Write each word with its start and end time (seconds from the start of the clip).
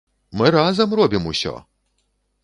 Мы 0.39 0.45
разам 0.55 0.95
робім 0.99 1.27
усё! 1.33 1.53